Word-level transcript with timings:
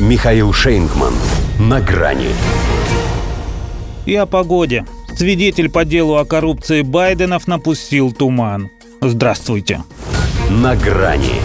Михаил 0.00 0.52
Шейнгман. 0.52 1.14
На 1.60 1.80
грани. 1.80 2.30
И 4.06 4.14
о 4.16 4.26
погоде. 4.26 4.84
Свидетель 5.16 5.70
по 5.70 5.84
делу 5.84 6.16
о 6.16 6.24
коррупции 6.24 6.82
Байденов 6.82 7.46
напустил 7.46 8.10
туман. 8.10 8.70
Здравствуйте. 9.00 9.84
На 10.50 10.74
грани. 10.74 11.40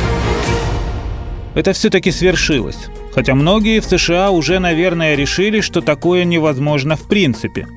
Это 1.54 1.74
все-таки 1.74 2.10
свершилось. 2.10 2.88
Хотя 3.14 3.36
многие 3.36 3.82
в 3.82 3.86
США 3.86 4.32
уже, 4.32 4.58
наверное, 4.58 5.14
решили, 5.14 5.62
что 5.62 5.82
такое 5.82 6.24
невозможно 6.24 6.96
в 6.96 7.04
принципе. 7.04 7.68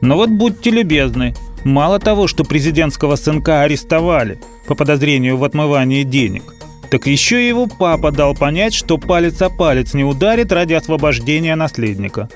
Но 0.00 0.16
вот 0.16 0.30
будьте 0.30 0.70
любезны, 0.70 1.34
мало 1.62 1.98
того, 1.98 2.26
что 2.26 2.44
президентского 2.44 3.16
сынка 3.16 3.60
арестовали 3.60 4.40
по 4.66 4.74
подозрению 4.74 5.36
в 5.36 5.44
отмывании 5.44 6.04
денег, 6.04 6.54
так 6.92 7.06
еще 7.06 7.42
и 7.42 7.48
его 7.48 7.68
папа 7.68 8.10
дал 8.10 8.34
понять, 8.34 8.74
что 8.74 8.98
палец 8.98 9.40
о 9.40 9.48
палец 9.48 9.94
не 9.94 10.04
ударит 10.04 10.52
ради 10.52 10.74
освобождения 10.74 11.56
наследника. 11.56 12.28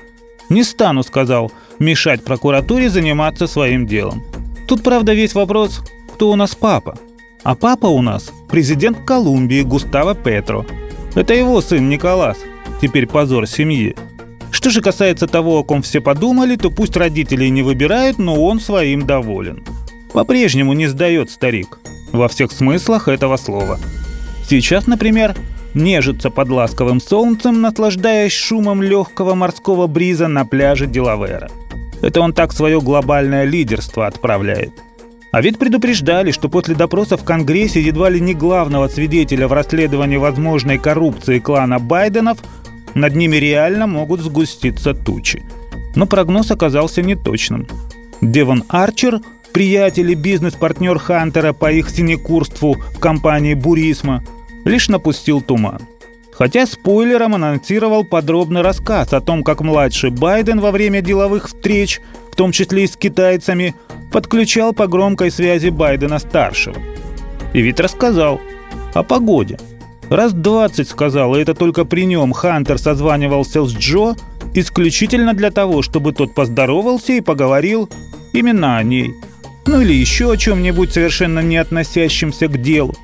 «Не 0.49 0.63
стану»,— 0.63 1.03
сказал,— 1.03 1.51
«мешать 1.79 2.23
прокуратуре 2.23 2.89
заниматься 2.89 3.45
своим 3.45 3.85
делом». 3.85 4.23
Тут, 4.67 4.81
правда, 4.81 5.13
весь 5.13 5.35
вопрос, 5.35 5.83
кто 6.11 6.31
у 6.31 6.35
нас 6.35 6.55
папа. 6.55 6.97
А 7.43 7.53
папа 7.53 7.85
у 7.85 8.01
нас 8.01 8.31
президент 8.49 8.97
Колумбии 9.05 9.61
Густаво 9.61 10.15
Петро. 10.15 10.65
Это 11.13 11.35
его 11.35 11.61
сын 11.61 11.87
Николас, 11.87 12.39
теперь 12.81 13.05
позор 13.05 13.45
семьи. 13.45 13.95
Что 14.49 14.71
же 14.71 14.81
касается 14.81 15.27
того, 15.27 15.59
о 15.59 15.63
ком 15.63 15.83
все 15.83 16.01
подумали, 16.01 16.55
то 16.55 16.71
пусть 16.71 16.97
родителей 16.97 17.51
не 17.51 17.61
выбирают, 17.61 18.17
но 18.17 18.43
он 18.43 18.59
своим 18.59 19.05
доволен. 19.05 19.63
По-прежнему 20.13 20.73
не 20.73 20.87
сдает 20.87 21.29
старик. 21.29 21.77
Во 22.11 22.27
всех 22.27 22.51
смыслах 22.51 23.07
этого 23.07 23.37
слова. 23.37 23.77
Сейчас, 24.49 24.87
например, 24.87 25.35
нежится 25.73 26.29
под 26.29 26.49
ласковым 26.49 27.01
солнцем, 27.01 27.61
наслаждаясь 27.61 28.31
шумом 28.31 28.81
легкого 28.81 29.35
морского 29.35 29.87
бриза 29.87 30.27
на 30.27 30.45
пляже 30.45 30.87
Делавера. 30.87 31.49
Это 32.01 32.21
он 32.21 32.31
так 32.31 32.53
свое 32.53 32.79
глобальное 32.79 33.43
лидерство 33.43 34.07
отправляет. 34.07 34.71
А 35.33 35.41
ведь 35.41 35.59
предупреждали, 35.59 36.31
что 36.31 36.47
после 36.47 36.75
допроса 36.75 37.17
в 37.17 37.25
Конгрессе 37.25 37.81
едва 37.81 38.09
ли 38.09 38.21
не 38.21 38.33
главного 38.33 38.87
свидетеля 38.87 39.49
в 39.49 39.53
расследовании 39.53 40.17
возможной 40.17 40.77
коррупции 40.77 41.39
клана 41.39 41.79
Байденов 41.79 42.37
над 42.93 43.15
ними 43.15 43.35
реально 43.35 43.85
могут 43.85 44.21
сгуститься 44.21 44.93
тучи. 44.93 45.43
Но 45.95 46.05
прогноз 46.07 46.51
оказался 46.51 47.01
неточным. 47.01 47.67
Девон 48.21 48.63
Арчер, 48.69 49.19
приятель 49.51 50.11
и 50.11 50.15
бизнес-партнер 50.15 50.97
Хантера 50.97 51.51
по 51.51 51.71
их 51.71 51.89
синекурству 51.89 52.77
в 52.95 52.99
компании 52.99 53.53
«Бурисма», 53.53 54.23
лишь 54.67 54.89
напустил 54.89 55.41
туман. 55.41 55.81
Хотя 56.31 56.67
спойлером 56.67 57.33
анонсировал 57.33 58.03
подробный 58.03 58.61
рассказ 58.61 59.11
о 59.11 59.21
том, 59.21 59.43
как 59.43 59.61
младший 59.61 60.11
Байден 60.11 60.59
во 60.59 60.71
время 60.71 61.01
деловых 61.01 61.47
встреч, 61.47 61.99
в 62.31 62.35
том 62.35 62.51
числе 62.51 62.83
и 62.83 62.87
с 62.87 62.95
китайцами, 62.95 63.73
подключал 64.11 64.73
по 64.73 64.85
громкой 64.87 65.31
связи 65.31 65.69
Байдена-старшего. 65.69 66.77
И 67.53 67.61
ведь 67.61 67.79
рассказал 67.79 68.39
о 68.93 69.01
погоде. 69.01 69.57
Раз 70.09 70.31
двадцать 70.31 70.89
сказал, 70.89 71.35
и 71.35 71.41
это 71.41 71.55
только 71.55 71.83
при 71.83 72.05
нем 72.05 72.31
Хантер 72.33 72.77
созванивался 72.77 73.65
с 73.65 73.73
Джо 73.73 74.15
исключительно 74.53 75.33
для 75.33 75.51
того, 75.51 75.81
чтобы 75.81 76.13
тот 76.13 76.35
поздоровался 76.35 77.13
и 77.13 77.21
поговорил 77.21 77.89
именно 78.31 78.77
о 78.77 78.83
ней. 78.83 79.13
Ну 79.65 79.81
или 79.81 79.93
еще 79.93 80.31
о 80.31 80.37
чем-нибудь 80.37 80.93
совершенно 80.93 81.39
не 81.39 81.57
относящемся 81.57 82.47
к 82.47 82.61
делу. 82.61 82.95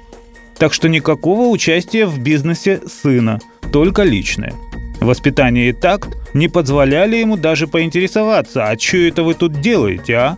Так 0.63 0.73
что 0.73 0.87
никакого 0.87 1.49
участия 1.49 2.05
в 2.05 2.19
бизнесе 2.19 2.79
сына, 2.87 3.41
только 3.73 4.03
личное. 4.03 4.53
Воспитание 5.01 5.67
и 5.67 5.73
такт 5.73 6.15
не 6.33 6.47
позволяли 6.47 7.17
ему 7.17 7.35
даже 7.35 7.67
поинтересоваться, 7.67 8.69
а 8.69 8.79
что 8.79 8.95
это 8.95 9.23
вы 9.23 9.33
тут 9.33 9.59
делаете, 9.59 10.15
а? 10.15 10.37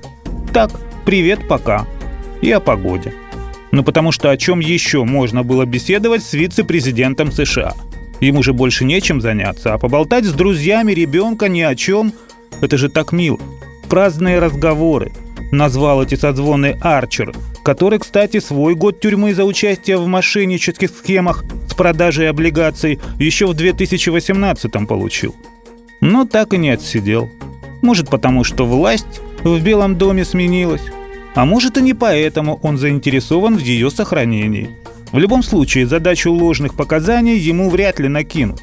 Так, 0.52 0.72
привет, 1.06 1.48
пока. 1.48 1.86
И 2.42 2.50
о 2.50 2.60
погоде. 2.60 3.14
Ну 3.70 3.84
потому 3.84 4.12
что 4.12 4.32
о 4.32 4.38
чем 4.38 4.62
еще 4.62 5.04
можно 5.04 5.44
было 5.44 5.64
беседовать 5.68 6.24
с 6.24 6.34
вице-президентом 6.34 7.32
США? 7.32 7.76
Ему 8.20 8.42
же 8.42 8.54
больше 8.54 8.84
нечем 8.84 9.22
заняться, 9.22 9.76
а 9.76 9.78
поболтать 9.78 10.26
с 10.26 10.34
друзьями 10.34 10.94
ребенка 10.94 11.50
ни 11.50 11.62
о 11.62 11.76
чем– 11.76 12.14
это 12.62 12.80
же 12.80 12.90
так 12.90 13.12
мило. 13.12 13.40
Праздные 13.90 14.40
разговоры. 14.40 15.12
Назвал 15.52 16.04
эти 16.04 16.16
созвоны 16.16 16.78
Арчер, 16.82 17.34
который, 17.64 18.00
кстати, 18.00 18.40
свой 18.40 18.76
год 18.76 19.00
тюрьмы 19.00 19.34
за 19.34 19.46
участие 19.46 19.98
в 19.98 20.08
мошеннических 20.08 20.90
схемах 20.90 21.44
с 21.70 21.74
продажей 21.74 22.30
облигаций 22.30 23.00
еще 23.20 23.48
в 23.48 23.54
2018 23.54 24.88
получил. 24.88 25.36
Но 26.02 26.26
так 26.26 26.54
и 26.54 26.58
не 26.58 26.70
отсидел. 26.70 27.30
Может 27.82 28.10
потому, 28.10 28.44
что 28.44 28.66
власть 28.66 29.22
в 29.44 29.62
Белом 29.62 29.98
доме 29.98 30.26
сменилась, 30.26 30.84
а 31.36 31.46
может 31.46 31.78
и 31.78 31.82
не 31.82 31.94
поэтому 31.94 32.60
он 32.64 32.78
заинтересован 32.78 33.58
в 33.58 33.62
ее 33.62 33.92
сохранении. 33.92 34.70
В 35.12 35.20
любом 35.20 35.44
случае, 35.44 35.88
задачу 35.88 36.32
ложных 36.32 36.76
показаний 36.76 37.38
ему 37.38 37.70
вряд 37.70 38.00
ли 38.00 38.08
накинут. 38.08 38.62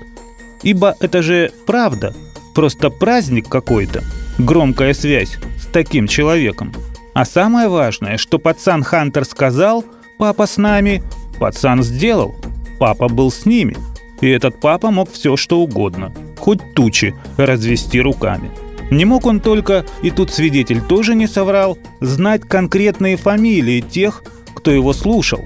Ибо 0.63 0.97
это 1.01 1.23
же 1.23 1.53
правда, 1.67 2.15
просто 2.55 2.91
праздник 2.91 3.49
какой-то, 3.49 4.03
громкая 4.39 4.95
связь 4.95 5.39
таким 5.73 6.07
человеком– 6.07 6.73
а 7.15 7.27
самое 7.27 7.69
важное, 7.69 8.17
что 8.17 8.39
пацан 8.39 8.83
Хантер 8.83 9.25
сказал 9.25 9.85
«папа 10.19 10.47
с 10.47 10.57
нами», 10.57 11.03
пацан 11.39 11.83
сделал, 11.83 12.35
папа 12.79 13.09
был 13.09 13.31
с 13.31 13.45
ними. 13.45 13.77
И 14.23 14.29
этот 14.29 14.61
папа 14.61 14.91
мог 14.91 15.11
все 15.13 15.37
что 15.37 15.61
угодно, 15.61 16.13
хоть 16.39 16.75
тучи 16.75 17.15
развести 17.37 18.01
руками. 18.01 18.51
Не 18.91 19.05
мог 19.05 19.27
он 19.27 19.41
только, 19.41 19.85
и 20.03 20.11
тут 20.11 20.31
свидетель 20.31 20.81
тоже 20.81 21.15
не 21.15 21.27
соврал, 21.27 21.77
знать 22.01 22.43
конкретные 22.43 23.17
фамилии 23.17 23.81
тех, 23.81 24.23
кто 24.55 24.71
его 24.71 24.93
слушал. 24.93 25.45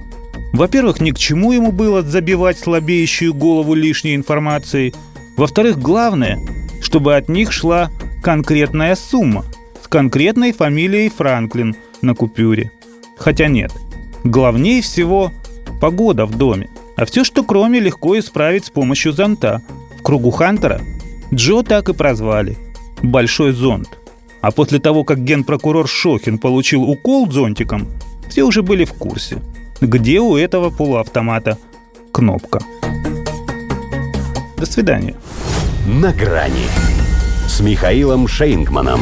Во-первых, 0.53 1.01
ни 1.01 1.11
к 1.11 1.17
чему 1.17 1.51
ему 1.51 1.71
было 1.71 2.01
забивать 2.01 2.59
слабеющую 2.59 3.33
голову 3.33 3.73
лишней 3.73 4.15
информацией. 4.15 4.93
Во-вторых, 5.35 5.79
главное, 5.79 6.39
чтобы 6.81 7.15
от 7.15 7.29
них 7.29 7.51
шла 7.51 7.89
конкретная 8.23 8.95
сумма– 8.95 9.43
с 9.87 9.89
конкретной 9.89 10.51
фамилией 10.51 11.07
Франклин 11.07 11.73
на 12.01 12.13
купюре. 12.13 12.73
Хотя 13.17 13.47
нет, 13.47 13.71
главнее 14.25 14.81
всего 14.81 15.31
погода 15.79 16.25
в 16.25 16.37
доме. 16.37 16.69
А 16.97 17.05
все, 17.05 17.23
что 17.23 17.41
кроме, 17.41 17.79
легко 17.79 18.19
исправить 18.19 18.65
с 18.65 18.69
помощью 18.69 19.13
зонта. 19.13 19.61
В 19.97 20.03
кругу 20.03 20.31
Хантера 20.31 20.81
Джо 21.33 21.63
так 21.63 21.87
и 21.87 21.93
прозвали– 21.93 22.57
«Большой 23.01 23.53
зонт». 23.53 23.87
А 24.41 24.51
после 24.51 24.79
того, 24.79 25.05
как 25.05 25.23
генпрокурор 25.23 25.87
Шохин 25.87 26.37
получил 26.37 26.83
укол 26.83 27.31
зонтиком, 27.31 27.87
все 28.27 28.43
уже 28.43 28.63
были 28.63 28.83
в 28.83 28.91
курсе, 28.91 29.41
где 29.79 30.19
у 30.19 30.35
этого 30.35 30.69
полуавтомата 30.69 31.57
кнопка. 32.11 32.59
До 34.57 34.65
свидания. 34.65 35.15
На 35.87 36.11
грани 36.11 36.67
с 37.47 37.61
Михаилом 37.61 38.27
Шейнгманом. 38.27 38.99